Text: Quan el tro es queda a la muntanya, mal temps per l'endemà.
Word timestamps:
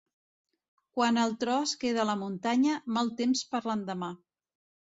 Quan 0.97 1.19
el 1.25 1.35
tro 1.43 1.59
es 1.65 1.75
queda 1.83 2.01
a 2.05 2.07
la 2.13 2.17
muntanya, 2.23 2.81
mal 2.97 3.15
temps 3.23 3.47
per 3.53 3.63
l'endemà. 3.69 4.15